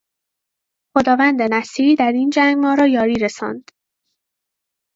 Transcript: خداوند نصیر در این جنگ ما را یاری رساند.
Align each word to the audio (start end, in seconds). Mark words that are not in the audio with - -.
خداوند 0.97 1.41
نصیر 1.41 1.95
در 1.99 2.11
این 2.11 2.29
جنگ 2.29 2.57
ما 2.57 2.73
را 2.73 2.87
یاری 2.87 3.13
رساند. 3.15 3.71